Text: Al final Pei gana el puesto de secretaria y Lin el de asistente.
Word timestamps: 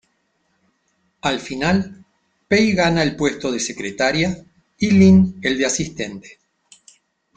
Al 1.21 1.39
final 1.39 2.03
Pei 2.47 2.73
gana 2.73 3.03
el 3.03 3.15
puesto 3.15 3.51
de 3.51 3.59
secretaria 3.59 4.43
y 4.79 4.89
Lin 4.89 5.37
el 5.43 5.59
de 5.59 5.65
asistente. 5.67 6.39